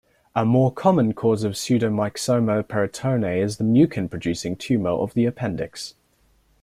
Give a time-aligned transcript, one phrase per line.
[0.35, 5.93] A more common cause of pseudomyxoma peritonei is a mucin-producing tumor of the appendix.